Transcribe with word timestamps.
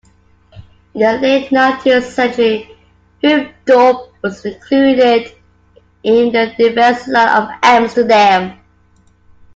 In 0.95 0.99
the 0.99 1.13
late 1.21 1.51
nineteenth 1.51 2.11
century 2.11 2.75
Hoofddorp 3.21 4.09
was 4.23 4.43
included 4.43 5.31
in 6.01 6.31
the 6.31 6.51
Defense 6.57 7.07
line 7.07 7.29
of 7.29 7.49
Amsterdam. 7.61 8.59